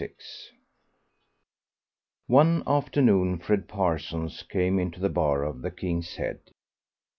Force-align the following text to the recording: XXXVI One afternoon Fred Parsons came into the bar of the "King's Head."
XXXVI 0.03 0.15
One 2.25 2.63
afternoon 2.65 3.37
Fred 3.37 3.67
Parsons 3.67 4.41
came 4.41 4.79
into 4.79 4.99
the 4.99 5.09
bar 5.09 5.43
of 5.43 5.61
the 5.61 5.69
"King's 5.69 6.15
Head." 6.15 6.39